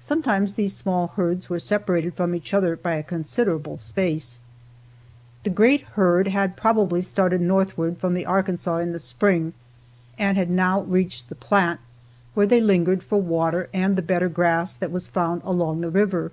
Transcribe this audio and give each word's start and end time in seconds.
Sometimes 0.00 0.54
these 0.54 0.74
small 0.74 1.12
herds 1.14 1.48
were 1.48 1.60
separated 1.60 2.14
from 2.14 2.34
each 2.34 2.52
other 2.52 2.74
by 2.74 2.96
a 2.96 3.02
considerable 3.04 3.76
space. 3.76 4.40
This 5.44 5.54
great 5.54 5.82
herd 5.94 6.26
had 6.26 6.56
probably 6.56 7.00
started 7.00 7.40
northward 7.40 7.98
from 7.98 8.14
the 8.14 8.26
Arkansas 8.26 8.78
in 8.78 8.90
the 8.90 8.98
spring 8.98 9.54
and 10.18 10.36
had 10.36 10.50
now 10.50 10.80
reached 10.80 11.28
the 11.28 11.36
Platte, 11.36 11.78
where 12.34 12.46
they 12.46 12.60
lingered 12.60 13.04
for 13.04 13.22
water 13.22 13.68
and 13.72 13.94
the 13.94 14.02
better 14.02 14.28
grass 14.28 14.74
that 14.74 14.90
was 14.90 15.06
found 15.06 15.42
along 15.44 15.80
the 15.80 15.90
river. 15.90 16.32